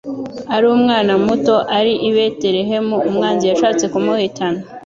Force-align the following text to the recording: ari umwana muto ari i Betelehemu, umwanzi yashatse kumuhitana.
ari 0.55 0.65
umwana 0.77 1.13
muto 1.25 1.55
ari 1.77 1.93
i 2.09 2.11
Betelehemu, 2.15 2.95
umwanzi 3.09 3.43
yashatse 3.51 3.83
kumuhitana. 3.93 4.59